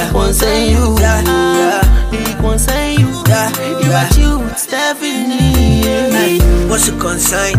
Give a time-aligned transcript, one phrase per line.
[0.00, 0.12] yeah.
[0.12, 2.42] One say you, yeah, yeah.
[2.42, 3.50] One say you, yeah,
[3.80, 4.08] you yeah.
[4.16, 5.59] you, Stephanie.
[6.70, 7.58] What's the consign?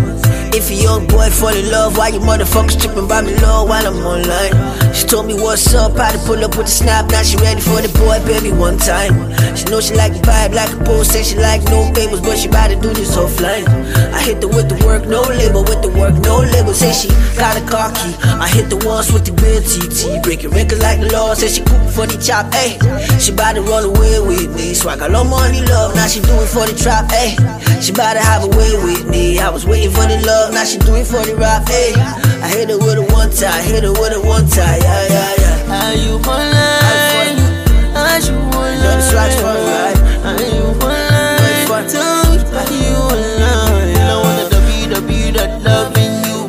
[0.55, 3.85] If a young boy fall in love, why you motherfuckers tripping by me low while
[3.85, 4.55] I'm online?
[4.93, 7.11] She told me what's up, how to pull up with the snap.
[7.11, 9.15] Now she ready for the boy, baby, one time.
[9.55, 12.37] She know she like the vibe, like a post, say she like no favors, but
[12.37, 13.67] she about to do this offline.
[14.15, 16.73] I hit the with the work, no label, with the work, no label.
[16.73, 18.15] Say she got a car key.
[18.23, 21.33] I hit the ones with the real TT, breaking records like the law.
[21.33, 22.79] Say she cool for the chop, ayy.
[23.19, 25.95] She about to run away with me, so I got no money, love.
[25.95, 27.35] Now she do for the trap, ayy.
[27.81, 29.39] She about to have a way with me.
[29.39, 32.47] I was waiting for the love now she do it for the rap, Hey, I
[32.49, 35.89] hit her with a one time, hit her with a one time, yeah, yeah, yeah.
[35.89, 37.11] Are you for life?
[37.11, 37.47] Are you
[37.93, 38.29] life?
[38.31, 39.97] Know the stripes for right?
[40.25, 41.89] Are you for life?
[41.91, 43.95] Tell me, are you alive?
[43.95, 46.39] Girl, I wanna www that loving you,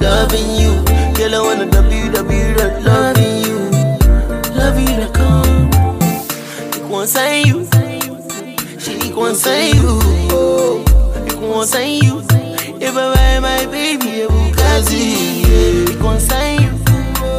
[0.00, 0.72] loving you.
[1.14, 3.58] Girl, I wanna www that loving you,
[4.54, 5.08] loving you.
[5.12, 5.70] Come,
[6.76, 7.66] you want say you,
[8.78, 10.00] she want say you,
[11.66, 12.20] say you.
[12.80, 15.98] If I buy my baby a Bugatti, yeah.
[16.00, 16.72] concern you.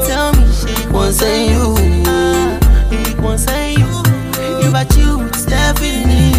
[0.07, 1.75] Tell me she concern you.
[1.75, 4.67] He ah, concern you.
[4.67, 6.34] If I choose Stephanie.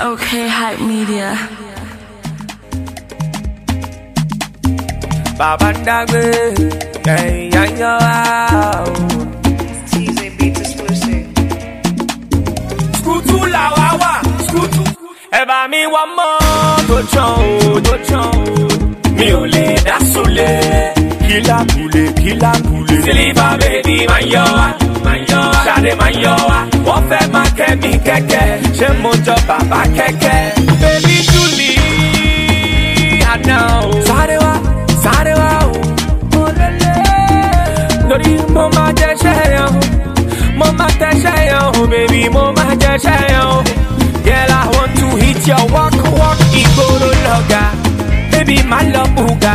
[0.00, 1.36] Okay, hype media.
[5.38, 6.26] Baba Dagwe,
[7.06, 8.84] yeah, yeah, yeah.
[9.90, 11.26] TZ Beats exclusive.
[12.98, 14.12] Skutu la wawa,
[14.46, 14.82] skutu.
[15.38, 16.32] Ẹ bá mi wá mọ́
[16.88, 17.32] tó tán
[17.68, 18.66] o, tó tán o.
[19.18, 19.64] Mi ò lè.
[21.30, 22.94] Kìlá kùlé, kìlá kùlé.
[23.04, 24.66] Sílífà bèbí máa yọ wá,
[25.04, 25.60] máa yọ wá.
[25.66, 26.58] Ṣadé máa yọ wá.
[26.86, 28.46] Wọ́n fẹ́ máa kẹ́ mi kẹ́kẹ́.
[28.78, 30.38] Ṣé mo jọ bàbá kẹ́kẹ́?
[30.80, 31.70] Bébí Júlì,
[33.32, 33.90] àná o.
[34.08, 34.52] Sáré wá,
[35.04, 35.72] sáré wá o.
[36.32, 36.98] Mo lélẹ̀.
[38.08, 39.80] Lórí mo máa jẹ́ ṣẹ́yàn o.
[40.58, 43.62] Mo máa tẹ ṣẹ́yàn o, bèbí mo máa jẹ́ ṣẹ́yàn o.
[44.26, 47.62] Girl, I want to hit your walk, walk, ìgboro lọ́gà.
[48.32, 49.54] Baby, my love booga.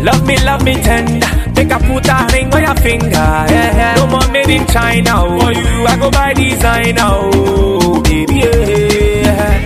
[0.00, 1.26] Love me, love me tender.
[1.56, 3.10] Make a put a ring on your finger.
[3.10, 3.94] Yeah, yeah.
[3.96, 5.10] No more made in China.
[5.16, 5.40] Oh.
[5.40, 7.02] For you, I go by designer.
[7.02, 9.60] Oh, baby, yeah.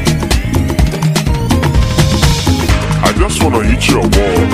[3.04, 4.52] I just wanna hit your walk.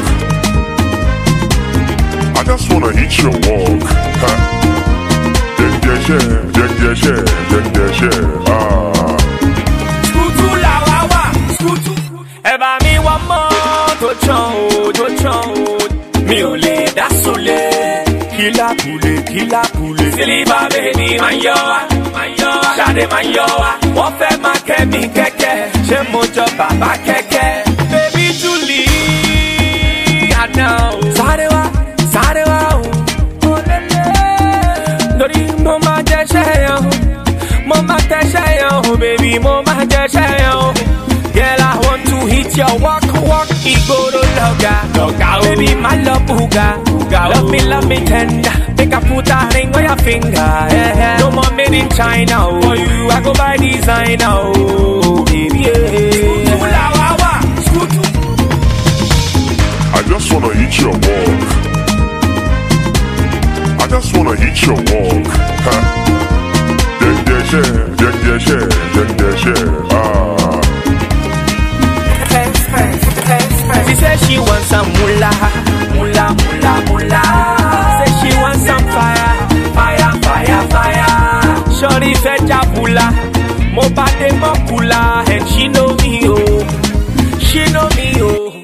[2.38, 3.82] I just wanna hit your walk.
[4.22, 4.30] Ha.
[5.58, 6.20] Yeah, yeah,
[6.56, 8.48] yeah, yeah, yeah, yeah, yeah, yeah.
[8.48, 9.16] Ah.
[10.08, 11.22] Skutu la wa wa,
[11.54, 11.92] skutu.
[12.44, 13.47] Ẹ bá mi wá mọ́
[14.00, 15.78] tó tán o, tó tán o.
[16.28, 17.60] Mi ò lè dá sólé.
[18.36, 20.04] Kìlá kùlé, kìlá kùlé.
[20.16, 21.80] Sílífà bèbí máa yọ wá,
[22.14, 22.70] máa yọ wá.
[22.78, 23.70] Ṣadé máa yọ wá.
[23.96, 25.56] Wọ́n fẹ́ máa kẹ́ mi kẹ́kẹ́.
[25.88, 27.64] Ṣé mo jọ bàbá kẹ́kẹ́?
[27.92, 28.82] Bébí Júlì,
[30.42, 31.00] àná o.
[31.16, 31.62] Sáré wá,
[32.12, 32.82] sáré wá o.
[35.18, 36.90] Lórí mo máa jẹ́ ṣẹ́yàn o.
[37.68, 40.72] Mo máa tẹ ṣẹ́yàn o, bèbí mo máa jẹ́ ṣẹ́yàn o.
[41.36, 43.07] Girl, I want to hit your walk,
[43.68, 44.74] walk, ìgboro lọ́gà.
[44.96, 45.42] Lọ́gà o.
[45.42, 46.66] Baby, my love booga.
[46.86, 47.20] Booga.
[47.32, 48.52] Love me, love me tender.
[48.76, 50.50] Make a put a ring on your finger.
[50.74, 51.18] Yeah, yeah.
[51.20, 52.60] No more made in China o.
[52.62, 55.24] For you, I go by designer o.
[55.24, 55.76] Baby, yeah.
[59.98, 61.48] I just wanna hit your walk.
[63.82, 65.26] I just wanna hit your walk.
[67.02, 69.96] Yeah, yeah, yeah, yeah, yeah, yeah, yeah, yeah.
[69.96, 70.37] Ah.
[74.00, 75.32] Said she wants some moolah,
[75.94, 77.24] moolah, moolah, moolah.
[77.98, 79.30] Say she wants some fire,
[79.74, 81.72] fire, fire, fire.
[81.78, 83.06] Shorty said jabula,
[83.74, 86.62] mo bade mo kula, and she know me oh,
[87.40, 88.57] she know me oh.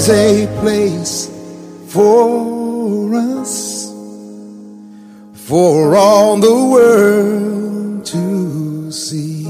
[0.00, 1.28] Is a place
[1.88, 3.92] for us,
[5.34, 9.44] for all the world to see.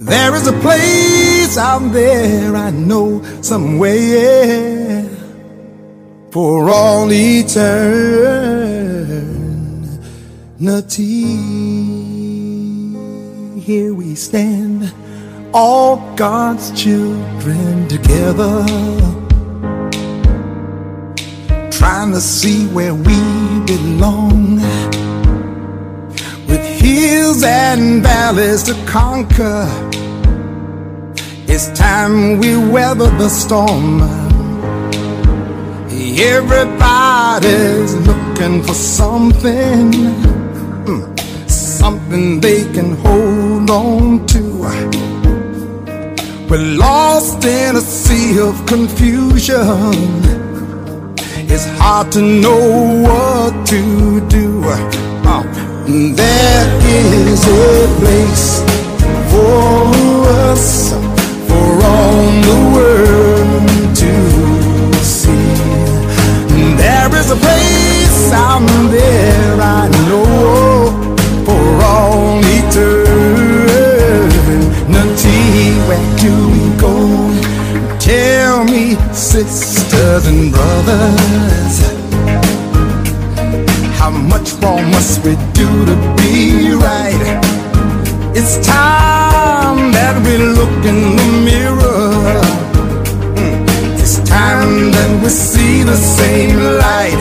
[0.00, 5.04] There is a place out there I know somewhere
[6.32, 7.60] for all eternity.
[13.60, 14.92] Here we stand,
[15.58, 18.64] all God's children together,
[21.68, 23.18] trying to see where we
[23.66, 24.60] belong.
[26.46, 29.66] With hills and valleys to conquer,
[31.48, 34.00] it's time we weather the storm.
[36.36, 39.90] Everybody's looking for something,
[40.86, 45.17] mm, something they can hold on to.
[46.48, 49.58] We're lost in a sea of confusion.
[51.52, 54.62] It's hard to know what to do.
[54.64, 55.42] Uh,
[55.86, 58.62] there is a place
[59.30, 59.92] for
[60.48, 60.92] us,
[61.48, 65.52] for all the world to see.
[66.78, 70.67] There is a place out there I know
[78.58, 81.76] Tell me, sisters and brothers,
[83.96, 87.22] how much more must we do to be right?
[88.34, 92.40] It's time that we look in the mirror.
[94.02, 97.20] It's time that we see the same light.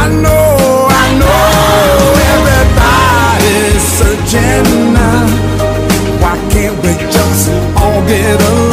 [0.00, 1.44] I know, I know
[2.32, 4.94] everybody's searching.
[4.94, 5.26] now.
[6.22, 8.69] Why can't we just all get along?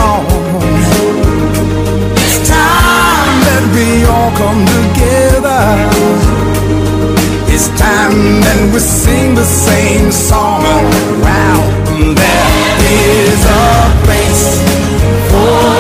[3.98, 5.64] We all come together.
[7.54, 10.62] It's time that we sing the same song.
[11.26, 11.60] Wow,
[12.22, 13.68] there is a
[14.06, 14.62] place
[15.30, 15.77] for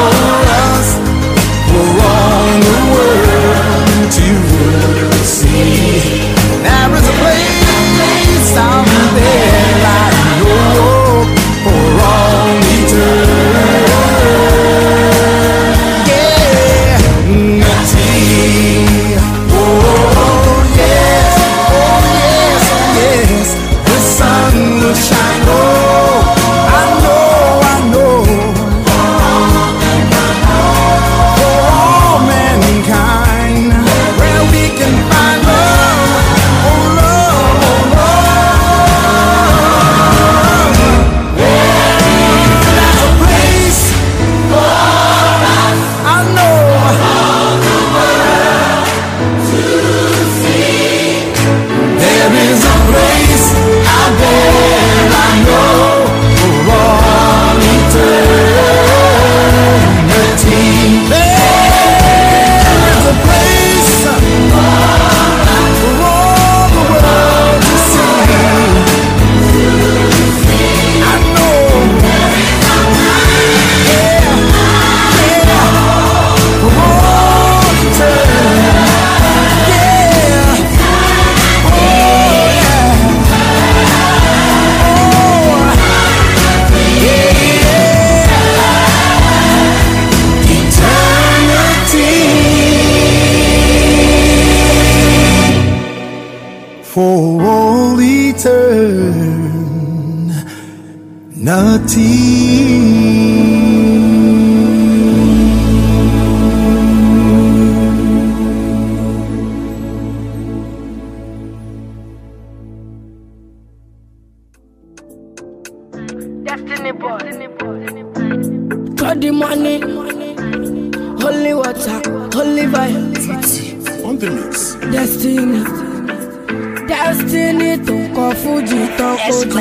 [127.07, 129.59] Destiny tó kọ fújì tó kojú.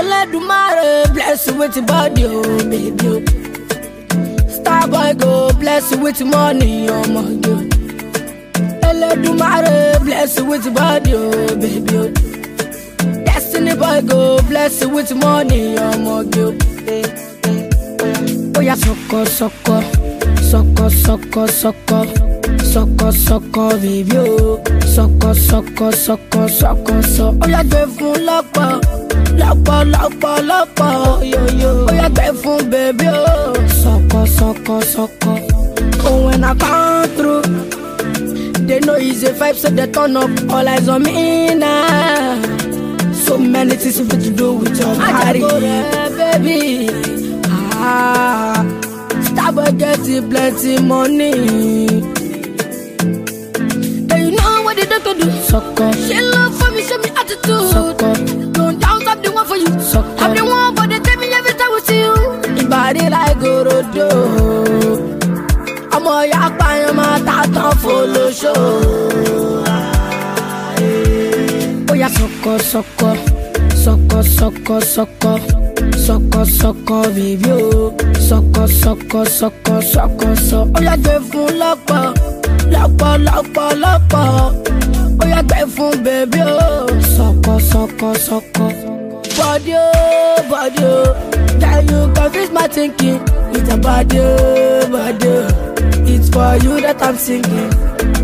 [0.00, 3.16] Ẹlẹ́dùnmáre bless you with body o oh, baby o.
[4.56, 7.56] Starboy go bless you with money ọmọge o.
[8.90, 12.04] Ẹlẹ́dùnmáre bless you with body o oh, baby o.
[13.26, 16.52] Destiny boy go bless you with money ọmọge o.
[18.58, 19.76] Oya sọkọ sọkọ
[20.50, 21.98] sọkọ sọkọ sọkọ
[22.72, 24.58] sọkọ sọkọ bèbí o
[24.94, 27.26] sọkọ sọkọ sọkọ sọkọ sọ.
[27.44, 28.68] Oya gbé fún lọ́pọ̀
[29.40, 30.90] lọ́pọ̀ lọ́pọ̀ lọ́pọ̀
[31.32, 31.70] yoyo.
[31.90, 33.36] Oya gbé fún bèbí o
[33.82, 35.32] sọkọ sọkọ sọkọ.
[36.06, 37.42] Oh when I come through.
[38.66, 40.30] They know he's a vibe, so they turn up.
[40.52, 42.40] All eyes on me now.
[43.24, 45.40] So many things you to do with your body,
[46.16, 46.88] baby.
[47.82, 48.64] Ah,
[49.26, 52.19] Starboy getting plenty money.
[55.04, 55.30] To do?
[55.50, 55.92] Sucker.
[56.06, 57.66] She love for me, show me attitude.
[57.74, 58.14] Sucker.
[58.56, 59.70] Don't doubt I'm the one for you.
[59.80, 60.24] Sucker.
[60.24, 62.14] I'm the one, but they tell me every time we see you.
[62.58, 64.08] Your body like Gorodo.
[65.96, 68.54] ọmọ ya pààyàn máa ta tán fọlọ́ṣọ́.
[71.90, 73.10] ó yà sọkọ sọkọ
[73.84, 75.32] sọkọ sọkọ sọkọ
[76.06, 77.92] sọkọ sọkọ bèbí o
[78.28, 80.58] sọkọ sọkọ sọkọ sọkọ sọ.
[80.76, 82.02] ó yà gbé fún lọ́pọ̀
[82.74, 84.24] lọ́pọ̀ lọ́pọ̀ lọ́pọ̀
[85.22, 86.68] ó yà gbé fún bèbí o
[87.14, 88.66] sọkọ sọkọ sọkọ.
[89.38, 89.86] body o
[90.50, 90.96] body o
[91.60, 93.18] can you confuse my thinking
[93.52, 94.30] with your body o
[94.94, 95.40] body o.
[96.12, 97.70] It's for you that I'm singing.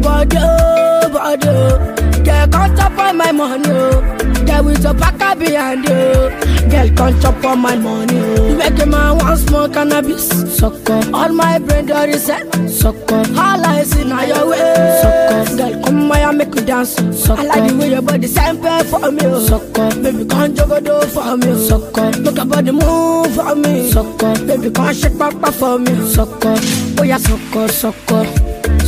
[0.03, 1.95] Body, oh, body, oh.
[2.25, 4.03] Girl, come chop on my money, oh.
[4.45, 6.31] Girl, with your back behind you.
[6.71, 8.16] Girl, come chop on my money.
[8.16, 10.28] You make a man want smoke cannabis.
[10.57, 11.00] Sucker.
[11.12, 12.43] All my brain dirty set.
[12.69, 13.23] Sucker.
[13.37, 15.00] All I see now your way.
[15.02, 15.57] Sucker.
[15.57, 16.95] Girl, come my and make you dance.
[16.95, 17.40] Sucker.
[17.40, 19.47] I like the way your body sample for me.
[19.47, 19.88] Sucker.
[20.02, 21.66] Baby, come juggle do for me.
[21.69, 22.11] Sucker.
[22.23, 23.90] Look your body move for me.
[23.90, 24.35] Sucker.
[24.47, 25.95] Baby, come shake papa for me.
[26.09, 26.57] Sucker.
[26.99, 28.25] Oh yeah, sucker, sucker.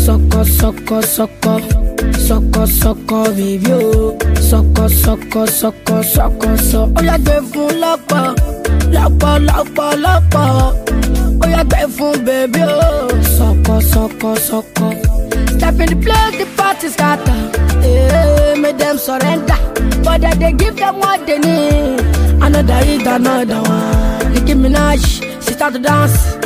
[0.09, 1.61] Sucker, sucker, sucker.
[2.17, 4.17] Sucker, sucker, baby, oh.
[4.41, 6.95] Sucker, sucker, sucker, sucker, sucker.
[6.97, 8.25] Oh yeah, gbé fún lọ́pọ̀.
[8.95, 10.47] Lọ́pọ̀, lọ́pọ̀, lọ́pọ̀.
[11.43, 13.09] Oh yeah, gbé fún baby, oh.
[13.37, 14.93] Sucker, sucker, sucker.
[15.59, 17.38] Step in the place, the party scatter.
[17.83, 19.61] Hey, make them surrender.
[20.03, 22.00] But then they give them what they need.
[22.41, 24.33] Another hit, another one.
[24.33, 25.05] Nicki Minaj,
[25.45, 26.38] she start to dance.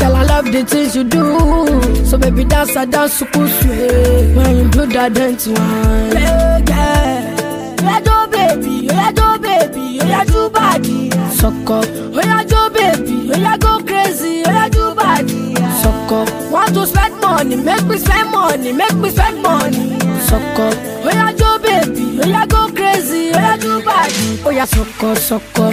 [0.00, 2.04] Girl, I love the things you do.
[2.06, 4.34] So baby, dance, I dance, so cool, sweet.
[4.36, 5.56] When you do that, dance one.
[5.58, 7.36] Yeah, yeah.
[7.82, 11.10] Yeah, do baby, yeah, do baby, yeah, do body.
[11.40, 11.82] Sucker,
[12.16, 15.54] oh yeah, do baby, oh yeah, go crazy, oh yeah, do body.
[15.82, 19.98] Sucker, want to spend money, make me spend money, make me spend money.
[20.28, 20.70] Sucker,
[21.04, 24.40] oh yeah, do baby, oh yeah, go crazy, oh yeah, do body.
[24.44, 25.72] Oh yeah, sucker, sucker,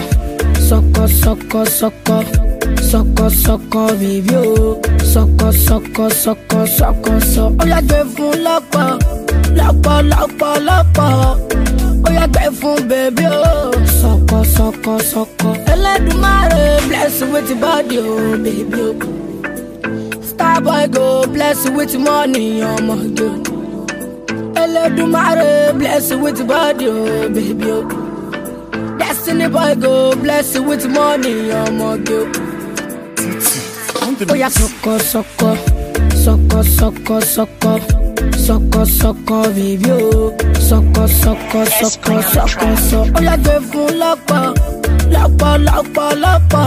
[0.60, 2.47] sucker, sucker, sucker.
[2.90, 4.76] Sọkọ sọkọ bèbí o
[5.12, 7.44] sọkọ sọkọ sọkọ sọkọ sọ.
[7.62, 8.86] Ó yà gbé fún lọ́pọ̀
[9.58, 11.10] lọ́pọ̀ lọ́pọ̀ lọ́pọ̀.
[12.06, 15.48] Ó yà gbé fún bèbí o sọkọ sọkọ sọkọ.
[15.72, 18.14] Ẹlẹ́dùnmáre bless you with body o
[18.44, 18.90] bèbí o.
[20.28, 23.30] Starboy go bless you with money ọmọge o.
[24.62, 26.96] Ẹlẹ́dùnmáre bless you with body o
[27.34, 27.80] bèbí o.
[28.98, 29.92] Destiny boy go
[30.22, 32.26] bless you with money ọmọge o.
[34.26, 35.50] Oya sọkọ sọkọ
[36.24, 37.72] sọkọ sọkọ sọkọ
[38.46, 40.32] sọkọ sọkọ bèbí o
[40.68, 42.98] sọkọ sọkọ sọkọ sọkọ sọ.
[43.18, 44.42] Oya gbé fún lọ́pọ̀
[45.14, 46.66] lọ́pọ̀ lọ́pọ̀ lọ́pọ̀.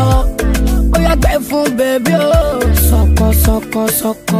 [0.95, 2.31] Oya gbé fún bèbí oh.
[2.39, 4.39] o sọkọ sọkọ sọkọ.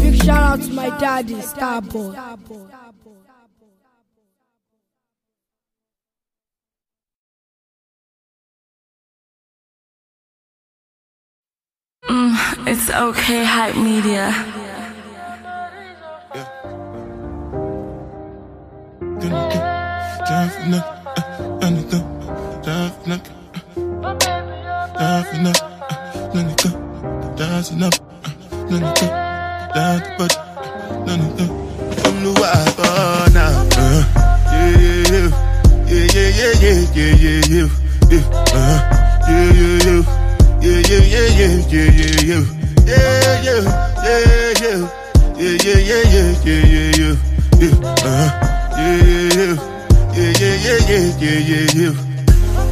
[0.00, 2.10] Big shout out to my daddy Starboy.
[12.64, 14.32] It's okay, hype media.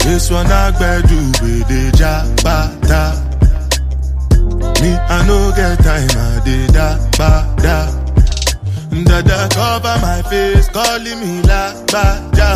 [0.04, 0.70] This one I
[1.02, 3.02] do with the jabata.
[4.80, 7.90] Me, I no get time, I did da ba da.
[9.04, 12.50] Dada cover my face, calling me la ba da.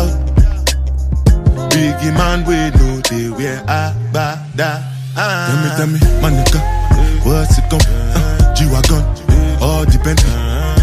[1.69, 4.94] Biggie man, we know they wear a ba da.
[5.15, 6.59] Tell me, tell me, my nigga,
[7.23, 8.99] what's it gon' uh, G-Wagon,
[9.61, 10.19] all depend.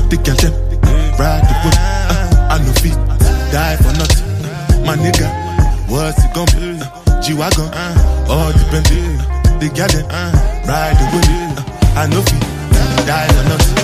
[0.08, 0.54] Take your them,
[1.20, 1.76] ride the whip.
[1.76, 2.96] Uh, I no fit,
[3.52, 4.86] die for nothing.
[4.86, 5.28] My nigga,
[5.86, 6.80] what's it gon' be?
[6.80, 8.86] Uh, G-Wagon, uh, all depend.
[9.60, 10.32] They got them, uh,
[10.66, 11.28] ride the whip.
[11.58, 12.40] Uh, I no fit,
[13.06, 13.78] die for nothing.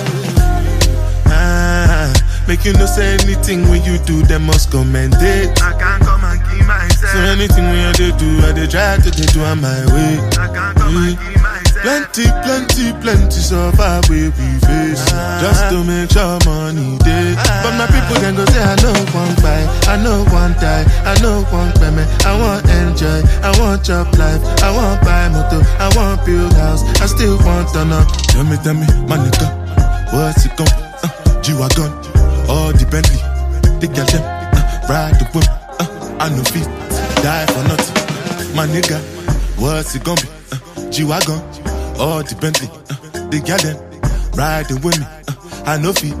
[1.27, 2.11] Ah,
[2.47, 5.61] make you no say anything when you do, them must commend it.
[5.61, 6.48] I can't come and.
[7.09, 10.21] So anything we I dey do, I dey try to dey do on my way.
[10.37, 11.81] I can't come and keep myself.
[11.81, 15.01] Plenty, plenty, plenty suffer where we face.
[15.41, 17.33] Just to make sure money day.
[17.65, 21.15] But my people then go say, I know one buy, I know one die, I
[21.23, 22.05] know one payment.
[22.27, 26.83] I want enjoy, I want job life, I want buy motor, I want build house,
[27.01, 28.03] I still want to know.
[28.29, 29.47] Tell me, tell me, my nigga,
[30.13, 31.89] what's it gon' uh, G-Wagon,
[32.51, 33.17] all the Bentley,
[33.81, 34.61] the girl them, uh,
[34.91, 35.47] ride the whip,
[35.79, 35.87] uh,
[36.19, 36.67] I know feet,
[37.21, 38.55] die for nothing.
[38.55, 38.99] My nigga,
[39.57, 40.27] what's it gonna be?
[40.51, 41.39] Uh, G-Wagon,
[41.99, 43.77] all the Bentley, uh, the them,
[44.35, 46.15] riding with me, uh, I know feet.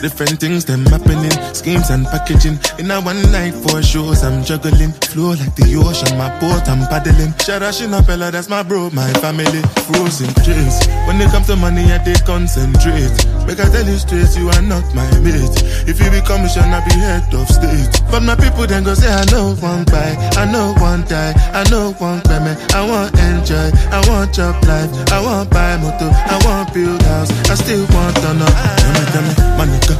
[0.00, 2.58] Different things them happening, schemes and packaging.
[2.78, 4.92] In a one night for shows, I'm juggling.
[5.08, 7.32] Flow like the ocean, my boat, I'm paddling.
[7.40, 9.62] Sharashina Bella, that's my bro, my family.
[9.88, 10.84] Frozen dreams.
[11.08, 13.08] When it comes to money, I they concentrate.
[13.46, 15.54] Make I tell you straight, you are not my mate.
[15.86, 18.02] If you become a I be head of state.
[18.10, 21.62] But my people then go say, I know one buy, I know one die, I
[21.70, 22.58] know one payment.
[22.74, 27.30] I want enjoy, I want job life, I want buy motor, I want build house,
[27.48, 28.50] I still want to know.
[28.50, 29.94] Tell me, tell me, my nigga,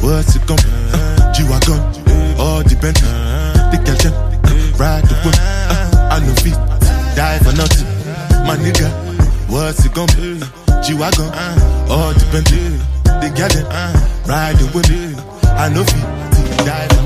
[0.00, 0.56] what's it be?
[0.56, 1.80] Uh, G-Wagon,
[2.40, 3.12] all the Bentley,
[3.68, 6.56] the them, uh, ride the whip, uh, I know feet,
[7.14, 7.86] die for nothing.
[8.48, 8.88] My nigga,
[9.50, 10.40] what's it gon' be?
[10.40, 10.57] Uh,
[10.88, 11.28] G-Wagon,
[11.90, 13.66] all the Bentley, the girl them,
[14.26, 16.97] ride whip, uh, I know feet,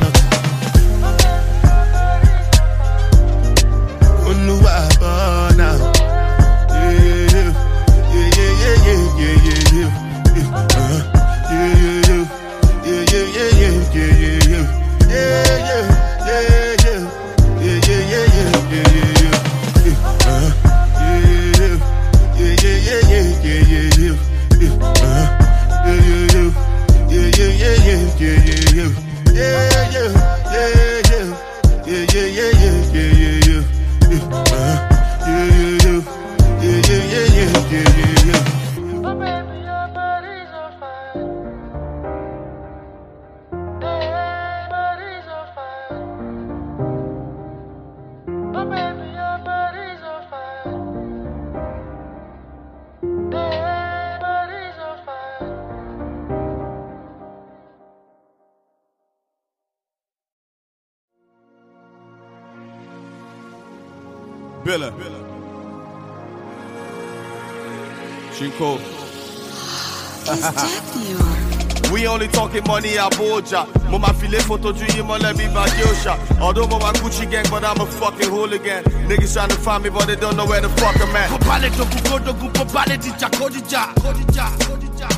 [72.13, 73.65] only talking money Abuja.
[73.91, 76.15] Mo ma file photo yi mo let me back Yosha.
[76.41, 78.85] Although mo ma Gucci gang, but I'm a fucking hooligan.
[79.09, 81.31] Niggas trying to find me, but they don't know where the fuck I'm at.
[81.31, 85.09] Popale dogu godogu popale dija kodija kodija kodija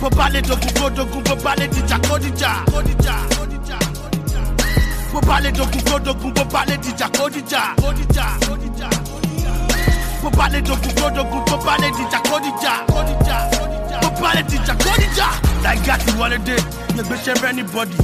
[0.00, 3.88] Popale dogu godogu popale dija kodija kodija kodija
[5.12, 8.90] Popale dogu godogu popale dija kodija kodija kodija
[10.22, 13.61] Popale dogu godogu popale dija kodija kodija Popale
[14.20, 15.28] dija kodija
[15.62, 16.58] Like got you one day,
[16.96, 17.94] you be share anybody.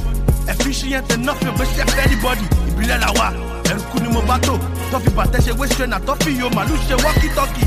[0.47, 2.45] Efficient enough, you be share anybody.
[2.69, 3.31] Ìbílẹ̀ la wa,
[3.63, 4.57] ẹ̀rùkú ni mo bá tó
[4.91, 7.65] Tọ́fi bàtẹ́ ṣe wéṣẹ̀ náà tọ́fi yóò màlúù ṣe wọ́kítọ́kì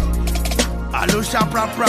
[0.92, 1.88] àló ṣàprapra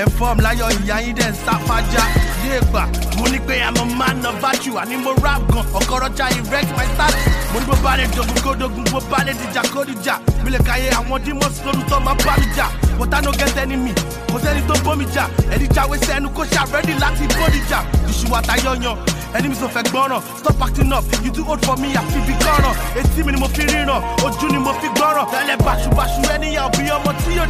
[0.00, 2.02] ẹ fọ́ọ̀mù láyọ̀ ìyá yín dẹ̀ ń sáfájá
[2.44, 2.82] yé gbà
[3.18, 4.76] mo ní pé i'm a man of virtue.
[4.82, 8.54] Àní mo rap gan ọkọ̀rọ̀jà erect my status mo ní bó bá lè dogun kó
[8.60, 12.34] dogun bó bá lè dìjà kó dìjà mi lè káyé àwọn demons lórúkọ máa bá
[12.40, 12.66] mi jà.
[13.00, 13.92] I no get enemy
[14.28, 15.24] kò sẹ́ni tó bómi jà.
[15.54, 17.78] Ẹni jáwé sẹ́nu kó ṣàrẹ́dì láti bóni jà.
[18.10, 18.96] Ìṣùwàtà yọ̀yàn
[19.34, 20.20] ẹni mi sọ fẹ́ gbọ́ràn.
[20.38, 23.48] Stop acting up you too old for me àfi bí gbọ́ràn etí mi ni mo
[23.48, 25.26] fi ríran ojú ni mo fi gbọ́ràn.
[25.32, 27.46] Tẹ́lẹ̀ báṣubàṣu ẹniyàn bí ọmọ tí yóò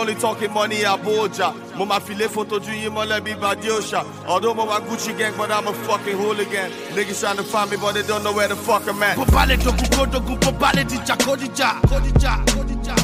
[0.00, 1.54] only talking money Abuja.
[1.76, 4.04] Mo ma file photo yi mo let me back Yosha.
[4.26, 6.70] Although mo ma Gucci gang, but I'm a fucking hooligan.
[6.94, 9.16] Niggas trying to find me, but they don't know where the fuck I'm at.
[9.16, 12.62] bó bá lè dogun kó dogun bó bá lè dìjà kó dìjà kó dìjà kó
[12.68, 12.94] dìjà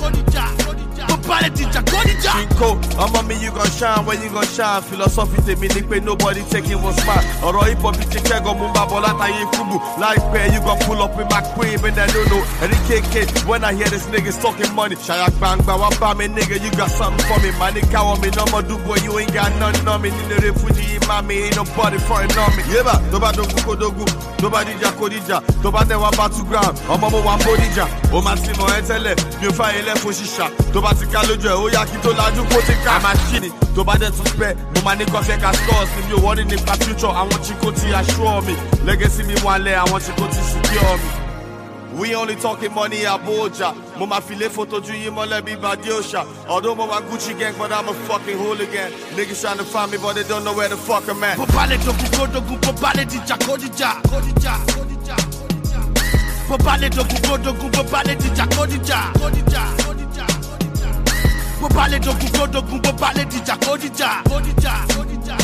[0.00, 0.89] kó dìjà
[1.30, 2.32] bó bó bó bó bó kó dìjà.
[2.32, 4.82] Chico, ọmọ mi you gon shine when you gon shine.
[4.82, 7.24] Philosophy tèmi ni pé nobody taking one smile.
[7.42, 9.78] Ọ̀rọ̀ hip hop ti kẹ́gàn mú bá bọ̀ látàyè fúgbù.
[10.00, 12.42] Láìpẹ́ you gon pull up with my queen but I don't know.
[12.62, 14.96] Ẹni kéèké when I hear this niggas talking money.
[14.96, 17.50] Ṣàyà gbangba wá bá mi nigga you got something for me.
[17.58, 20.10] Màá káwọ́ mi náà mọ̀ dúgbò you ain't got nothing on me.
[20.10, 22.62] Nínú eré fújì yìí mi ain't nobody frontin' on me.
[22.74, 24.06] Yébà tó bá dogun kó dogun,
[24.38, 27.86] tó bá dìjà kó dìjà, tó bá tẹ̀ wá battleground, ọmọ mo wà bódìjà.
[28.12, 32.42] Ó máa ti mọ̀ ẹ́ tẹ́lẹ̀, mi ò lójú ẹ̀, ó yá kí tó lajú
[32.50, 32.90] kó ti ká.
[32.98, 36.02] Àmà ṣì ni, tó bá dẹ̀ tún pẹ́, mo máa ní kọ́fẹ́ ká scores ni
[36.08, 37.12] mi ò wọ́rí nípa future.
[37.12, 38.54] Àwọn chiko ti assure mi,
[38.86, 41.10] legacy mi wà lẹ̀, àwọn chiko ti secure mi.
[41.92, 43.74] We only talking money Abuja.
[43.98, 46.24] Mo ma file photo ju yi mole bi ba diosha.
[46.48, 48.92] Although mo ma Gucci gang, but I'm a fucking hooligan.
[49.16, 51.36] Niggas trying to find me, but they don't know where the fuck I'm at.
[51.36, 55.16] Popale dogun godogun popale dija kodija kodija kodija
[56.48, 59.79] Popale dogun godogun popale dija kodija kodija
[61.60, 65.36] kodija Popale dogun godogun popale dija kodija kodija kodija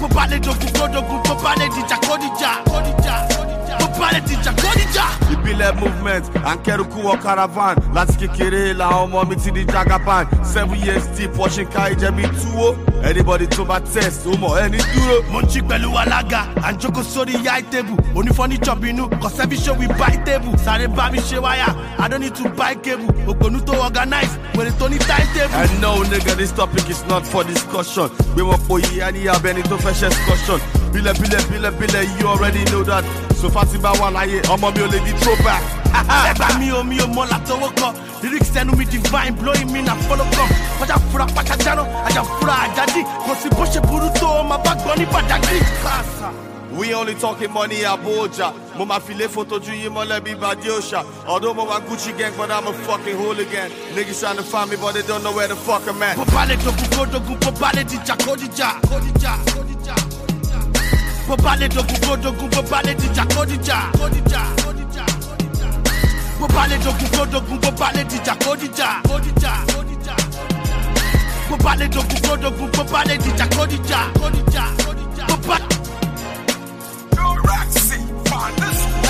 [0.00, 3.59] Popale dogun godogun popale dija kodija kodija
[4.00, 7.76] Popale dija kodija ìbílẹ̀ movement ànkẹ́rùkú wọ caravan.
[7.94, 10.26] Láti kékeré làwọn ọmọ mi ti di jagaban.
[10.44, 15.16] Seven years deep washing ká ìjẹ́bi túwó anybody tó bá test ó mọ̀ ẹni dúró.
[15.32, 17.94] mo ń jí pẹ̀lú alága à ń jókòó sórí yáì tébù.
[18.14, 19.04] Onífọ́nìjọ́ bínú
[19.78, 20.56] we buy table.
[20.64, 23.06] Sáré bá mi ṣe wáyà i don't need to buy cable.
[23.26, 25.56] Ògbónú tó organize wèrè tó ní time table.
[25.56, 28.08] I know nigga this topic is not for discussion.
[28.34, 30.60] Gbé wọn po yìí ẹni abẹni tó fẹ́ ṣe excursion
[30.92, 33.04] bílẹ̀ bílẹ̀ bílẹ̀ bílẹ̀ you already know that
[33.40, 35.62] sofa ti bá wà láyé ọmọ mi ò lè di throwback.
[36.30, 37.88] ẹgbà mi ò mi ò mọ látọwọ́ kọ
[38.22, 42.54] lyrics ẹnu mi divine blowing me na follow come pàjá fura pàjá jáná àjà fura
[42.66, 45.60] àjájì kò sí bó ṣe burú tó o máa bá gbọ́ ní pàjágìrì.
[46.72, 48.54] We only talking money Abuja.
[48.76, 51.04] Mo ma file photo ju yi mole bi ba diosha.
[51.26, 53.70] Although mo ma Gucci gang, but I'm a fucking hooligan.
[53.94, 56.16] Niggas trying to find me, but they don't know where the fuck I'm at.
[56.16, 60.09] popale dogun godogun popale dija kodija kodija kodija
[61.30, 65.04] popale dogun godogun popale dija kodija kodija kodija
[66.40, 70.16] popale dogun godogun popale dija kodija kodija kodija
[71.48, 75.80] popale dogun godogun popale dija kodija kodija kodija popale.
[77.70, 79.09] Spirit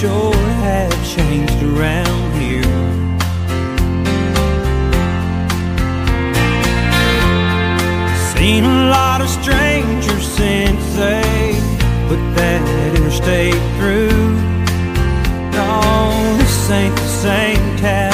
[0.00, 0.34] Sure
[0.64, 2.62] have changed around here.
[8.32, 11.52] Seen a lot of strangers since they
[12.08, 12.62] put that
[12.96, 14.30] interstate through.
[15.52, 18.09] No, this ain't the same town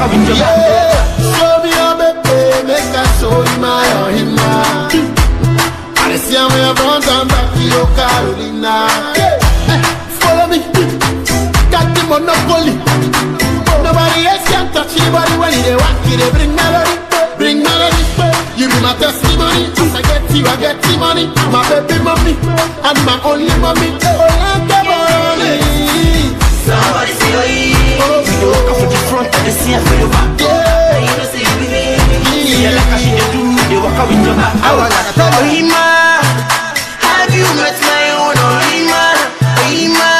[0.00, 0.36] out with your
[2.00, 2.88] me baby, make
[3.20, 3.84] show you my.
[6.00, 6.48] I see I'm
[7.28, 8.88] back, you Carolina.
[10.20, 10.58] Follow me,
[11.68, 12.74] got the monopoly.
[13.84, 16.96] Nobody else can touch your body when you walk, you bring melody,
[17.36, 18.02] bring melody.
[18.56, 18.96] You be my
[19.94, 21.28] I get you, I get money.
[21.52, 22.34] My baby mommy,
[22.88, 24.00] and my only mommy.
[26.60, 27.69] Somebody yeah Oh,
[28.40, 30.40] You walk for the front and they see her for back.
[30.40, 30.98] yeah.
[31.04, 34.24] You know say you be me See like she dey do, they walk out with
[34.24, 34.54] your back.
[34.64, 35.68] I want to tell you.
[35.70, 39.04] Have you met my own Ohima
[39.60, 40.12] Ohima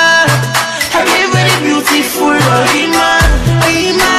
[0.94, 3.08] Have you very beautiful Ohima
[3.66, 4.12] Ohima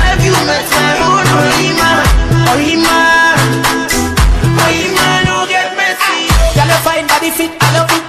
[0.00, 1.90] Have you met my own Ohima
[2.50, 2.98] Ohima
[4.64, 8.02] Ohima no get messy you find body fit, I love it,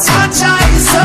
[0.00, 0.88] my choice.
[0.96, 1.04] Oh.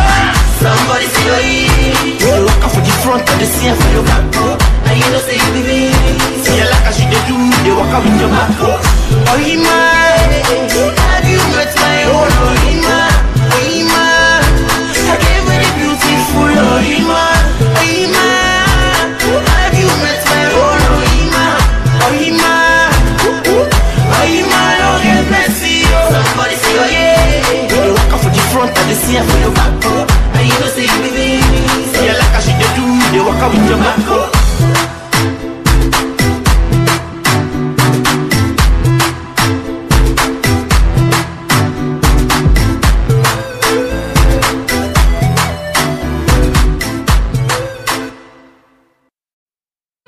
[0.64, 4.24] Somebody oh yeah You walk out for the front they see her for your back.
[4.88, 5.92] And you know say you be me
[6.42, 8.50] See her like how she dey do, they walk out with your back.
[9.28, 9.78] Ohima
[10.98, 12.57] Have you met my own
[28.88, 29.74] they see her for your back.
[30.38, 31.42] And you know say you be
[31.94, 33.98] See her like how she dey do, they walk out with your back.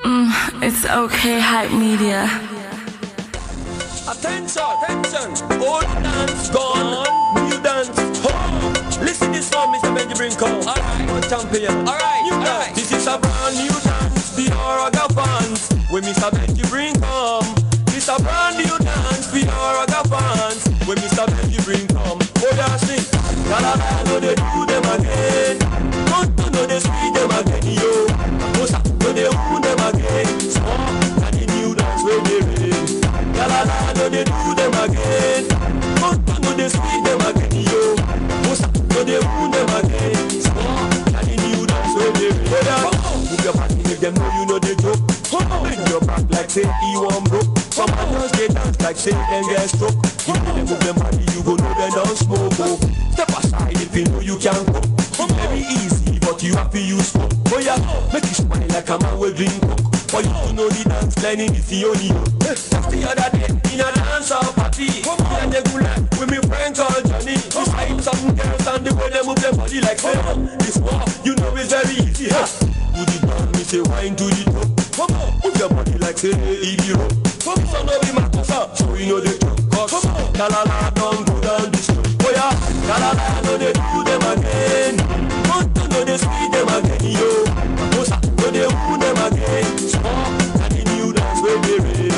[0.04, 2.24] Mm, it's okay, hype media.
[4.10, 5.30] Attention, attention.
[5.62, 7.06] Old dance gone,
[10.10, 10.32] one, Mr.
[10.32, 10.67] Benji Brinko.
[10.67, 11.88] Alright, champion.
[11.88, 12.76] Alright, new dance.
[12.76, 14.36] This is a brand new dance.
[14.36, 15.69] The Oraga fans.
[15.89, 16.32] When Mr.
[16.32, 17.56] Benji bring come.
[17.86, 19.28] This a brand new dance.
[19.32, 20.63] The Oraga fans.
[20.88, 21.26] When Mr.
[21.28, 22.19] Benji bring come.
[22.38, 23.04] Oh, yeah, sing.
[23.50, 24.68] La la la, no, they do
[46.49, 47.57] like say he one broke.
[47.69, 49.73] Some others they dance like say them get.
[49.73, 52.53] If you move them body, you go know they don't smoke.
[52.59, 52.79] Oh.
[53.12, 54.79] Step aside if you know you can go.
[54.81, 57.31] It's very easy, but you have to use smoke.
[57.51, 57.77] Oh yeah,
[58.13, 59.95] make you smile like a man will drink coke.
[60.09, 62.09] For you to know the dance line is the only
[62.41, 66.31] Just the other day in a dance hall party Come on, they go like with
[66.31, 69.81] me friend called Johnny We sight some girls and the way they move their body
[69.81, 70.17] like say
[70.65, 72.49] This war, you know it's very easy huh?
[72.97, 76.17] Do the down, me say wine to the top Come on, move your body like
[76.17, 79.55] say easy rope Come on, no be matter sir, so you know the joke
[79.89, 82.51] Come on, la la la, don't go down this Oh yeah,
[82.83, 84.97] la la la, no they do them again.
[85.47, 87.31] Don't do no they sweet them again, yo.
[87.31, 89.77] Oh, Bossa, no they woo them again.
[89.88, 90.35] Small,
[90.67, 92.12] and the new dance where they rain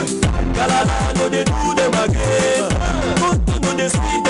[0.57, 2.65] Galala, no they do them again.
[3.21, 4.20] Don't do no they sweet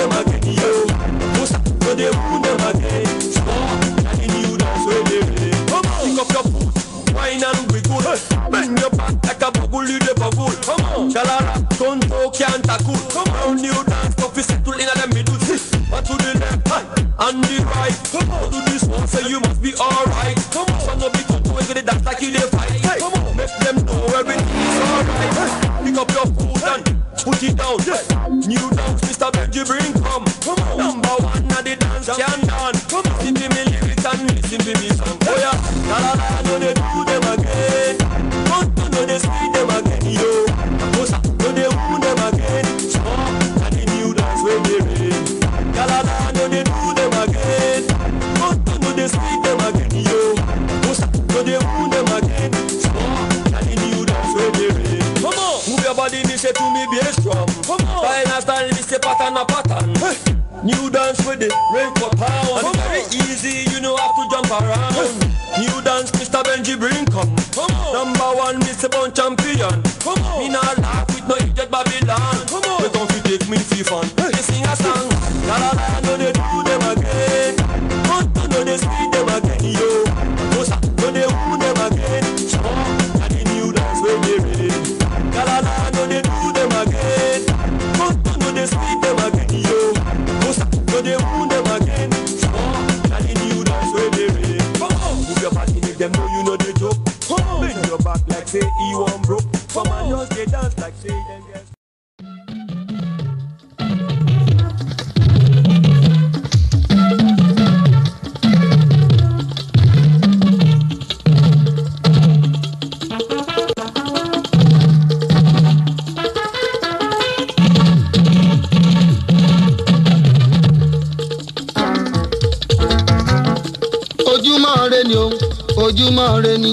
[125.84, 126.72] ojúmọ́ re ni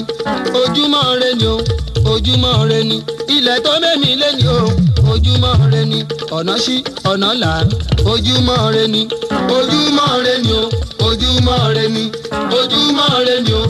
[0.61, 1.57] ojúmọ́ re ni o
[2.13, 2.97] ojúmọ́ re ni
[3.35, 4.59] ilẹ̀ tó mẹ́mi lé ni o
[5.11, 5.99] ojúmọ́ re ni
[6.37, 6.75] ọ̀nà sí
[7.11, 7.51] ọ̀nà là
[8.11, 9.01] ojúmọ́ re ni
[9.57, 10.63] ojúmọ́ re ni o
[11.07, 12.03] ojúmọ́ re ni
[12.59, 13.63] ojúmọ́ re ni o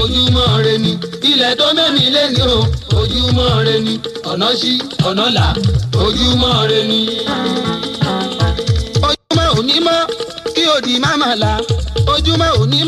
[0.00, 0.92] ojúmọ́ re ni
[1.30, 2.58] ilẹ̀ tó mẹ́mi lé ni o
[3.00, 3.94] ojúmọ́ re ni
[4.32, 4.72] ọ̀nà sí
[5.08, 5.46] ọ̀nà là
[6.04, 7.00] ojúmọ́ re ni.
[9.08, 9.98] ojúmọ́ òní mọ́
[10.54, 11.52] kí òdì má má la
[12.14, 12.80] ojúmọ́ òní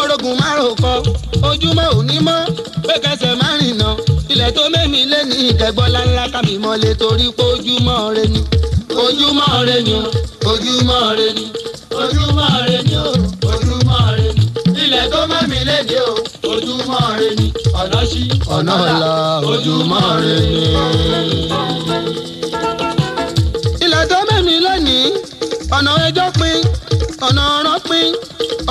[0.00, 0.92] kórógùn má rò kọ.
[1.48, 2.38] Ojúmọ́ òní mọ́
[2.86, 3.88] pé kẹsẹ̀ má rìnà
[4.32, 8.40] ilẹ̀ tó mẹ́mi lé ní ìkẹgbọ́lá ńlá kámi mọ́lẹ̀ torí pé ojúmọ́ re ni.
[9.04, 9.94] Ojúmọ́ re ni
[10.50, 11.44] ojúmọ́ re ni.
[12.00, 12.94] Ojúmọ́ re ni
[13.52, 14.44] ojúmọ́ re ni.
[14.82, 16.12] Ilẹ̀ tó mẹ́mi lé ní o
[16.52, 17.46] ojúmọ́ re ni.
[17.80, 18.22] Ọ̀nà sí
[18.56, 19.12] ọ̀nà là
[19.52, 20.64] ojúmọ́ re ni.
[23.84, 24.96] ilẹ̀ tó mẹ́mi lé ní
[25.76, 26.58] ọ̀nà ẹjọ́ pin
[27.26, 28.08] ọ̀nà ọ̀rọ̀ pin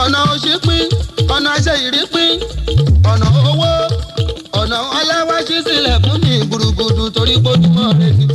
[0.04, 0.86] ọ̀nà òṣì pin
[1.36, 2.32] ọ̀nà ẹsẹ̀ ìrí pin
[3.12, 3.72] ọ̀nà owó
[4.62, 6.34] ọ̀nà ọláwáṣí sílẹ̀ fún mi.
[6.50, 8.26] Gbùrùgbùrù torí ojúmọ́ rẹ ni.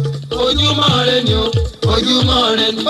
[0.45, 1.45] Ojúmọ́ rẹ ni o
[1.95, 2.83] ojúmọ́ rẹ ni.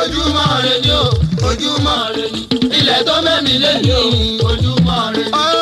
[0.00, 1.02] Ojúmọ́ rẹ ni o
[1.48, 2.40] ojúmọ́ rẹ ni.
[2.78, 3.90] Ilẹ̀ tó mẹ́mi lé ní
[4.50, 5.59] ojúmọ́ rẹ ni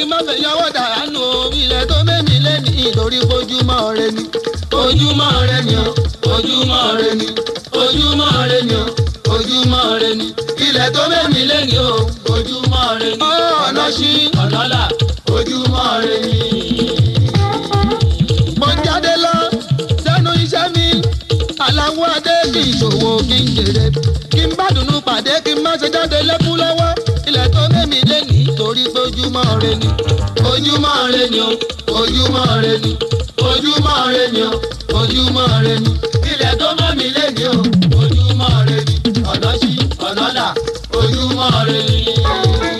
[0.00, 4.22] kí má fẹ̀yìn ọwọ́ dàránù o ilẹ̀ tó mẹ́mi lẹ́nìí torí ojúmọ́ rẹ ni.
[4.80, 5.86] Ojúmọ́ rẹ ni o
[6.34, 7.26] ojúmọ́ rẹ ni.
[7.82, 8.84] Ojúmọ́ rẹ ni o
[9.34, 10.26] ojúmọ́ rẹ ni.
[10.66, 11.90] Ilẹ̀ tó mẹ́mi lẹ́nìí o
[12.34, 13.24] ojúmọ́ rẹ ni.
[13.66, 14.10] Ọ̀nà sí.
[14.42, 14.82] Ọ̀nà là
[15.36, 16.34] ojúmọ́ rẹ ni.
[18.60, 19.34] mo jáde lọ
[20.04, 20.86] sẹ́nu iṣẹ́ mi.
[21.66, 23.84] Aláwọ̀ adé kì í ṣòwò kí n jèrè.
[24.32, 26.79] Kí n bá dùnú pàdé kí n má ṣe jáde lẹ́kú lọ́wọ́
[29.30, 29.88] ojúmọ́ rẹ ni
[30.50, 31.50] ojúmọ́ rẹ ni o
[32.00, 32.92] ojúmọ́ rẹ ni
[33.48, 34.50] ojúmọ́ rẹ ni o
[34.98, 35.90] ojúmọ́ rẹ ni
[36.30, 37.54] ilẹ̀ tó mẹ́mi lé ní o
[38.00, 38.94] ojúmọ́ rẹ ni
[39.32, 39.70] ọ̀nà sí
[40.08, 40.46] ọ̀nà là
[41.00, 42.79] ojúmọ́ rẹ ni.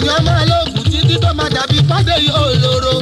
[0.00, 2.94] èèyàn máa lóògùn títí tó máa dàbí pádéyì òòlòrò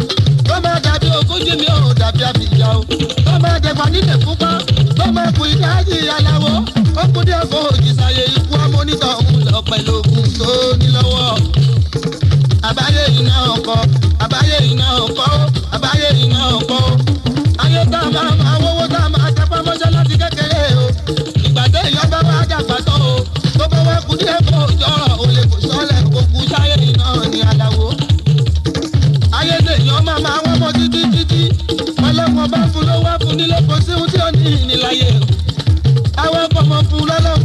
[0.49, 2.80] tó máa dàbí ogójì mi ò dàbí àfìyà o.
[3.26, 4.53] Tó máa dẹ̀gbà nílẹ̀ púpọ̀
[4.99, 6.57] tó máa kú ìdá yìí aláwọ̀.
[7.01, 10.49] Ó kú díẹ̀ fún òjìṣàyè ikú amónítọ̀ òun lọ pẹ̀lú ogun tó
[10.80, 11.36] ní lọ́wọ́.
[12.68, 13.74] àbáyé iná ọkọ
[14.24, 15.26] àbáyé iná ọkọ
[15.76, 16.78] àbáyé iná ọkọ
[17.62, 20.86] ayé tá a máa máa wọ́wọ́ tá a máa tapá mọ́ṣẹ́ láti kékeré o.
[21.46, 23.14] Ìgbà téèyàn bá wá dàgbà tó o
[23.59, 24.90] tó bá kú díẹ̀ fún òjò
[33.87, 35.09] sí ohun tí ó ní ìníláyè
[36.22, 37.38] àwọn ọkọ̀ ọmọ fún lọ́lọ́run.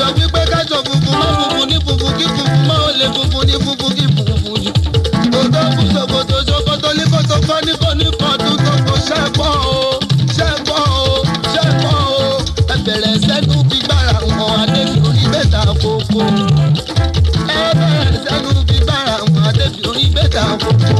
[0.00, 3.54] Sọ wípé kájọ funfun má funfun ní funfun kí funfun má ò lè funfun ní
[3.64, 4.72] funfun kí funfun jù.
[5.32, 9.50] kòtò fún ṣòkòtò ṣòkòtò ní kòtò kọ́ ní kò ní kọ́ tún tó kò ṣẹ́gbọ́
[9.74, 9.78] o
[10.36, 11.06] ṣẹ́gbọ́ o
[11.52, 12.28] ṣẹ́gbọ́ o.
[12.74, 16.20] ẹ bẹ̀rẹ̀ sẹ́nu fi gbára wọn adébí orí bẹ́tà kókó.
[17.64, 20.90] ẹ bẹ̀rẹ̀ sẹ́nu fi gbára wọn adébí orí bẹ́tà kókó.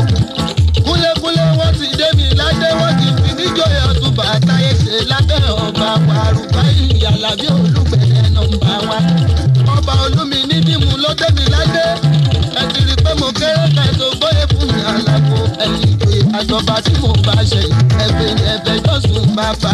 [0.85, 5.89] kúlékúlé wọ́n ti dé mi ládé wọ́n ti fi níjòyè ọdún bàtà ẹsẹ̀ lábẹ́ ọba
[6.07, 8.00] pàrùkà ìyàlá bí olùgbẹ̀yẹ
[16.85, 17.61] tí mo bá ṣe
[18.05, 19.73] ẹ̀fẹ̀ ẹ̀fẹ̀ jọ̀sùn bàbá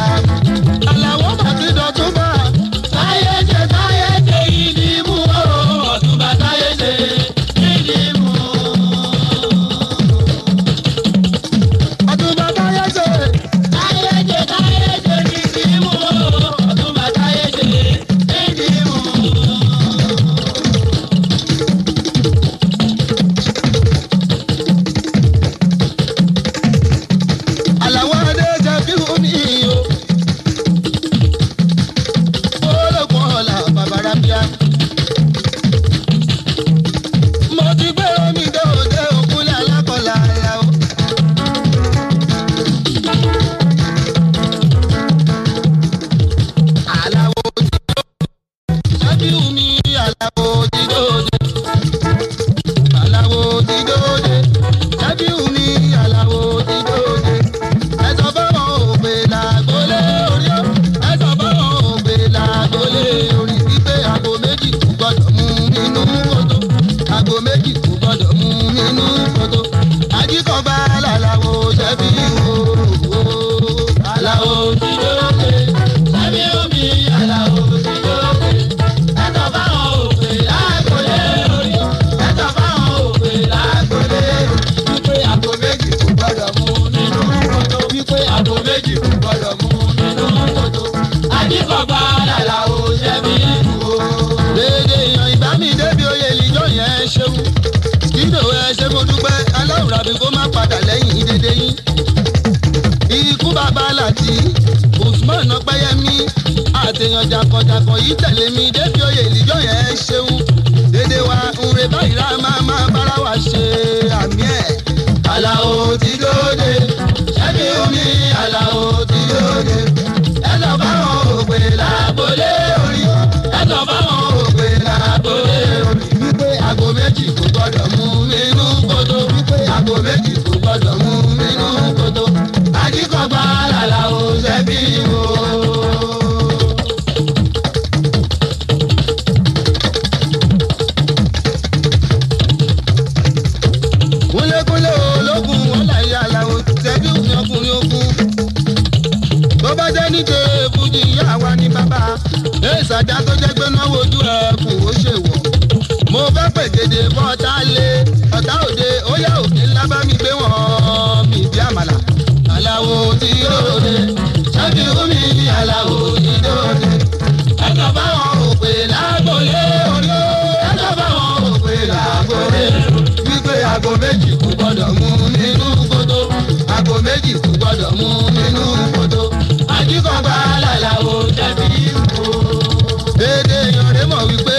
[184.17, 184.59] mọ̀ wípé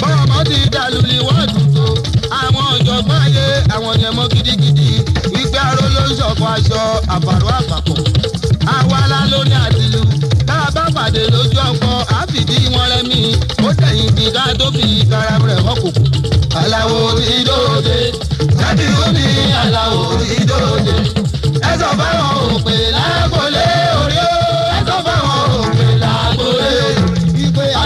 [0.00, 1.84] bọ́ọ̀mọ ti dàlúlì wọ́ọ̀dù tó
[2.40, 4.88] àwọn ọ̀jọ̀gbọ́n ayé àwọn yẹn mọ́ gidigidi.
[5.34, 6.80] Wípé aró ló ń ṣọ̀kọ aṣọ
[7.14, 7.98] àfàrò àpapọ̀.
[8.76, 10.00] Àwa la lóní àtìlú
[10.48, 11.90] tá a bá pàdé lójú ọkọ
[12.20, 13.20] àfìdí wọn rẹmi.
[13.66, 16.08] Ó tẹ̀yìn bí ká tó fi kára rẹ̀ ọkùnkùn
[16.60, 17.96] aláwo ti dóde
[18.58, 19.26] jáde omi
[19.62, 20.94] aláwo ti dóde
[21.70, 23.59] ẹsọ fáwọn òpè lágbólé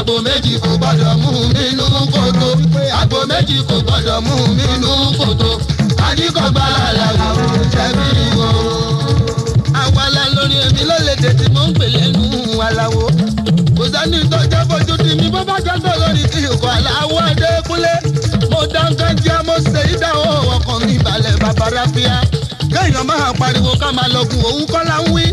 [0.05, 5.51] àgbo méjì kò gbọdọ̀ mú nínú kòtò wípé àgbo méjì kò gbọdọ̀ mú nínú kòtò
[6.09, 6.65] àdìkọ̀gbà
[6.97, 7.31] làlàó
[7.73, 8.49] ṣẹ́bí wo.
[9.83, 12.23] àwàlà lórí èmi ló lè tètè mọ́ ń pè lẹ́nu
[12.67, 13.05] aláwo
[13.77, 17.95] kò sẹ́ni tó jẹ́ fojú di mi bó bá jẹ́ tó lórí ìkọ̀ aláwọ̀ adékúnlé.
[18.53, 21.67] Mo dáńgájíá mo ṣe ìdáwọ́ ọkàn mi balẹ̀ bàbá
[22.73, 25.25] kéèyàn máa pariwo ká máa lọgùn òun kọ́ la ń wí.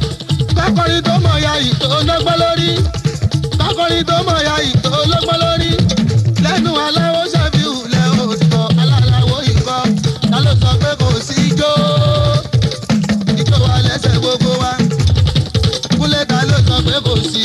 [0.57, 2.69] Kákọrin tó mọ̀ ya ìtò lọ́gbọ́n lórí
[3.71, 5.71] kákọrin tó mọ̀ ya ìtò lọ́gbọ́n lórí.
[6.43, 9.79] Lẹ́nu aláwọ̀ ṣàfihù lẹ́ òtítọ́ aláwọ̀ ikọ́
[10.31, 11.71] ta ló sọ pé kò sí ijó?
[13.41, 14.71] Ijó wa lẹ́sẹ̀ gbogbo wa.
[15.97, 17.43] Kúlẹ̀ ta ló sọ pé kò sí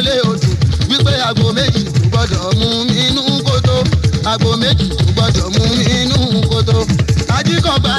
[0.00, 0.48] lágbolé odò
[0.88, 3.76] wípé àgbo méjì kò gbọ́dọ̀ mú mi inú kótó.
[4.32, 6.18] Àgbo méjì kò gbọ́dọ̀ mú mi inú
[6.50, 6.78] kótó.
[7.36, 7.92] Ajíkọ̀gbà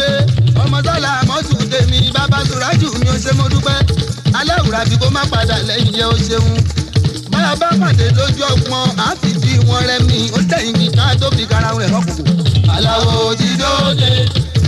[0.00, 0.08] dé
[0.62, 3.78] ọmọ sálà mọ́tò tèmi bàbá sùrájù mi ò ṣe mo dúpẹ́.
[4.38, 6.46] Alẹ́ òwúrà tí kò má padà lẹ́yìn yẹn ó ṣeun.
[7.32, 11.04] Báyọ̀ bá pàdé lójú ọgbọ́n á fi bí wọn rẹ mi ó tẹ̀yìn kí ká
[11.20, 12.12] tó fi kára rẹ̀ rọ́pò.
[12.74, 14.10] aláwo ti dóde.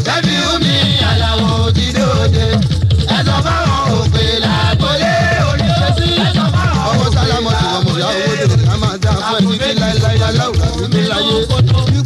[0.06, 0.74] Ṣẹ́bi omi
[1.10, 2.44] aláwo ti dóde.
[3.16, 5.14] Ẹ̀sọ́ fáwọn òpè làgbólé
[5.50, 6.08] orí ó sí.
[6.26, 9.56] Ẹ̀sọ́ fáwọn ọmọ sálámọ̀ tí ọmọ ìyá owó dé ká máa dá fún kí
[10.38, 12.01] tó ní láyé.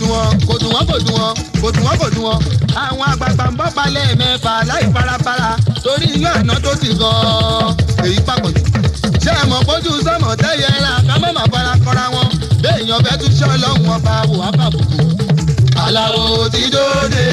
[0.00, 2.40] Dùn wọ́n kò dùn wọ́n kò dùn wọ́n kò dùn wọ́n kò dùn wọ́n
[2.84, 5.50] àwọn àgbààgbà ń bọ́ balẹ̀ mẹ́fà láì farafara
[5.84, 7.74] torí iyán àná tó ti gan-an
[8.04, 8.62] èyí pàpọ̀ jù.
[9.22, 10.92] ṣé ẹ mọ̀ pójú sọ́mọ̀ tẹ́yẹ ra?
[11.08, 12.26] Ká má má fara kọ́ra wọn.
[12.62, 14.98] Béèyàn fẹ́ tún ṣọ́ lọ́hùn ọba wò á bàbùkù.
[15.84, 17.24] aláwo ti dóde.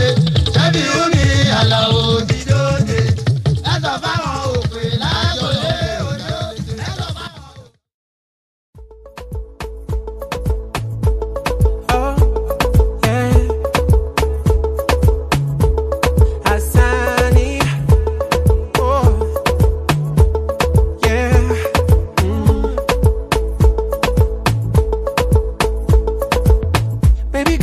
[0.56, 1.24] Ṣẹ́bi omi
[1.60, 3.00] aláwo ti dóde.
[3.74, 4.33] Ẹ̀sọ̀ fáwọn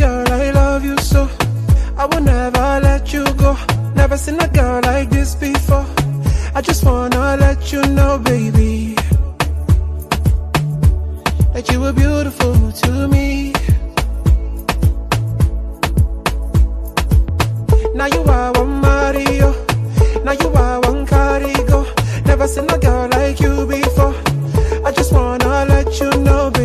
[0.01, 1.28] girl, I love you so.
[1.98, 3.53] I will never let you go.
[3.94, 5.86] Never seen a girl like this before.
[6.55, 8.94] I just wanna let you know, baby,
[11.53, 13.53] that you were beautiful to me.
[17.94, 19.51] Now you are one Mario.
[20.24, 21.80] Now you are one Carigo.
[22.24, 24.14] Never seen a girl like you before.
[24.86, 26.59] I just wanna let you know, baby.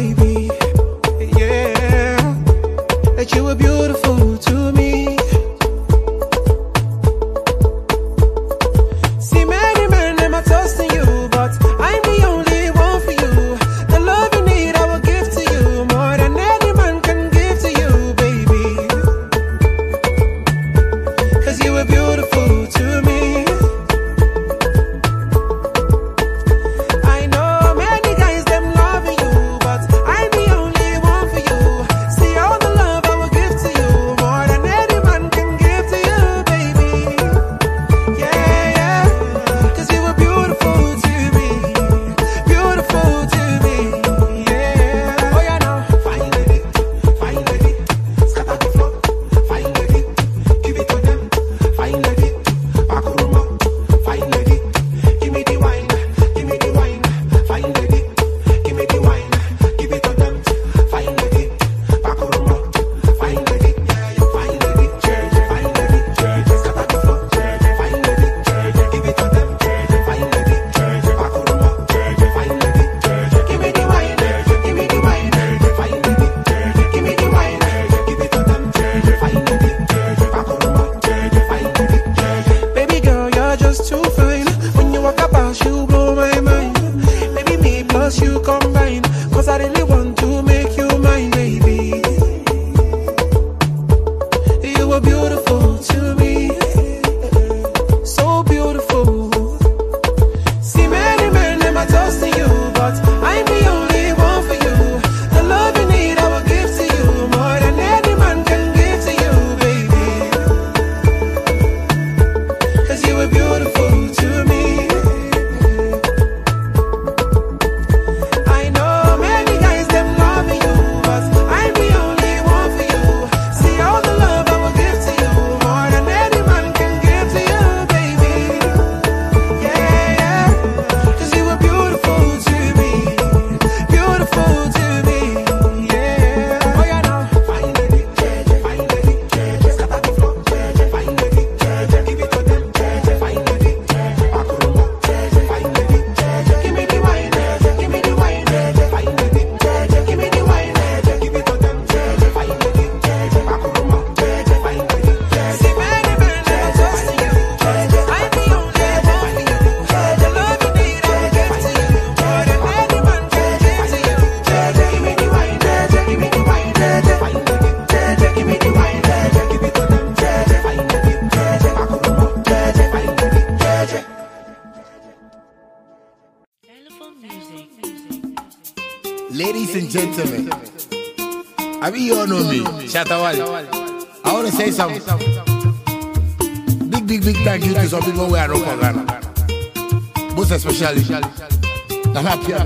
[190.95, 192.65] Nana Pia.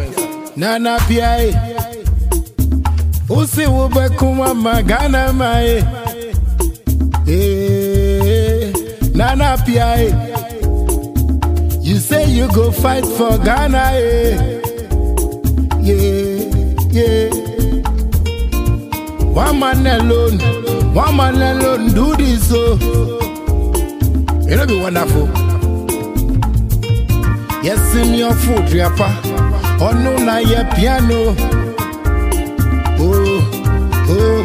[0.56, 1.54] Nana Pia.
[3.30, 5.84] Usi ube kuma magana mae.
[7.28, 8.72] Eh,
[9.16, 9.96] Nana Pia.
[11.82, 14.62] You say you go fight for Ghana, eh?
[15.82, 16.46] Yeah,
[16.92, 17.30] yeah.
[19.34, 20.38] One man alone,
[20.94, 22.74] one man alone do this, so
[24.48, 25.28] it'll be wonderful.
[27.62, 29.10] Yes, in your foot, Riapa.
[29.82, 31.36] Oh no, na your piano.
[32.98, 33.42] Oh,
[34.10, 34.44] oh.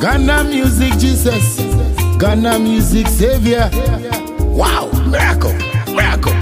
[0.00, 1.58] Ghana music, Jesus.
[2.18, 3.68] Ghana music, Savior.
[4.40, 5.52] Wow, miracle,
[5.94, 6.32] miracle.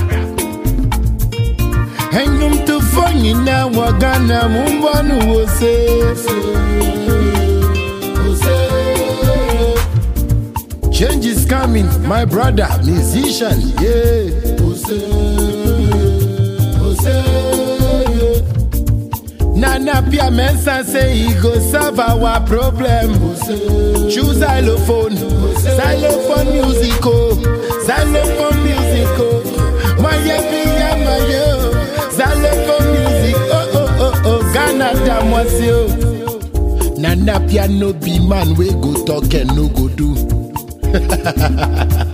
[2.14, 3.68] Hengum to funny now,
[3.99, 6.14] Ghana, Mumbanu will say.
[10.92, 14.43] Change is coming, my brother, musician, yeah.
[19.57, 23.14] Nana Pia Mensa say he go solve our problem.
[24.11, 25.16] Choose xylophone,
[25.57, 27.35] xylophone musical,
[27.87, 29.43] xylophone musical.
[30.03, 31.72] Maya Pia Mayo,
[32.11, 33.37] xylophone music.
[33.39, 35.78] Oh oh oh oh, Ghana Damwasio.
[36.99, 40.14] Nana Pia no be man we go talk and no go do.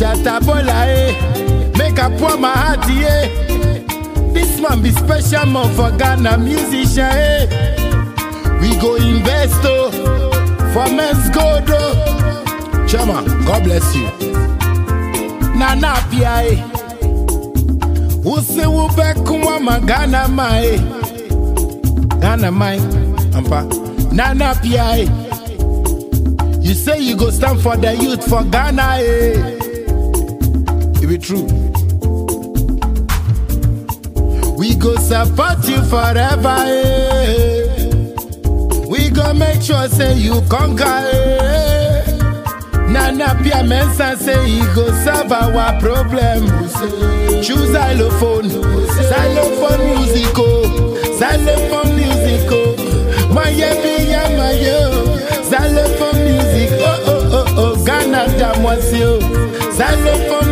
[0.00, 3.28] Shatabola eh, make a pour my heart yeah.
[4.32, 7.46] This man be special man for Ghana musician eh.
[8.62, 9.90] We go invest oh,
[10.72, 12.86] for men's gold oh.
[12.88, 14.06] Chairman, God bless you.
[15.58, 16.56] Nana Pia eh.
[18.24, 20.78] Use ube kuma ma Ghana ma eh.
[22.20, 22.78] Ghana mai,
[23.36, 23.64] ampa.
[24.14, 25.08] Nana Pia eh.
[26.62, 29.49] You say you go stand for the youth for Ghana eh.
[31.20, 31.46] True.
[34.56, 36.56] We go support you forever.
[36.66, 37.86] Eh.
[38.88, 40.84] We go make sure say you conquer.
[40.84, 42.16] Eh.
[42.88, 46.46] Nana Pia Mensah say he go solve our problem.
[47.42, 52.76] Choose xylophone, xylophone musical, xylophone musical.
[53.32, 56.70] Maya Pia Mayo, xylophone music.
[56.82, 59.20] Oh oh oh oh, Ghana Damwasio,
[59.72, 60.49] xylophone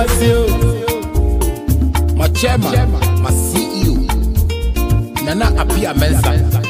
[0.00, 0.46] Damwasio.
[2.16, 2.72] My chairman,
[3.22, 3.96] my CEO,
[5.24, 6.62] Nana Appiah Mensah.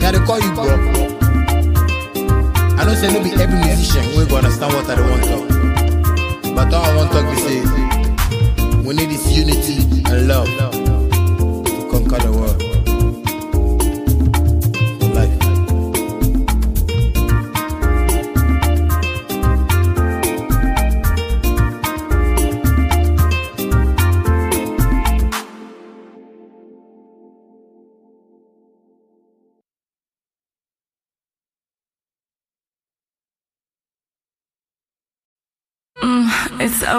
[0.00, 0.64] Can I call you bro?
[2.78, 6.54] I don't say no be every musician we go understand what I want to.
[6.54, 7.60] But all I want to say
[8.86, 10.85] we need this unity and love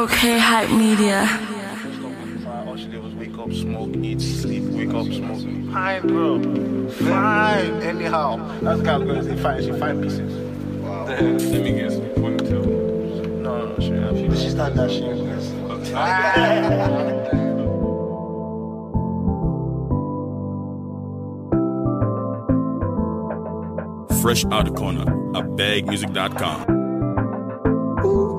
[0.08, 1.28] okay, hype media.
[2.66, 5.42] All she did was wake up, smoke, eat, sleep, wake up, smoke.
[5.74, 6.90] Fine, bro.
[6.90, 7.82] Fine.
[7.82, 9.64] Anyhow, that's kind of going to say fine.
[9.64, 10.34] She fine pieces.
[10.82, 11.06] Wow.
[11.06, 11.96] Let me guess.
[12.18, 12.62] One, two.
[13.42, 13.80] No, no, no.
[13.80, 15.52] She, she, she's not that shameless.
[24.22, 25.04] Fresh out the corner.
[25.38, 26.77] A bagmusic.com.